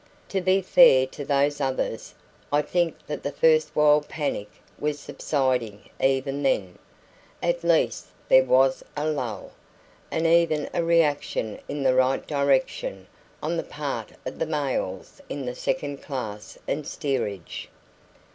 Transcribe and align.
To 0.29 0.41
be 0.41 0.63
fair 0.63 1.05
to 1.05 1.23
those 1.23 1.61
others, 1.61 2.15
I 2.51 2.63
think 2.63 2.95
that 3.05 3.21
the 3.21 3.31
first 3.31 3.75
wild 3.75 4.09
panic 4.09 4.49
was 4.79 4.99
subsiding 4.99 5.91
even 6.01 6.41
then; 6.41 6.79
at 7.43 7.63
least 7.63 8.07
there 8.27 8.43
was 8.43 8.83
a 8.97 9.07
lull, 9.07 9.51
and 10.09 10.25
even 10.25 10.67
a 10.73 10.83
reaction 10.83 11.59
in 11.69 11.83
the 11.83 11.93
right 11.93 12.25
direction 12.25 13.05
on 13.43 13.57
the 13.57 13.63
part 13.63 14.13
of 14.25 14.39
the 14.39 14.47
males 14.47 15.21
in 15.29 15.45
the 15.45 15.53
second 15.53 16.01
class 16.01 16.57
and 16.67 16.87
steerage. 16.87 17.69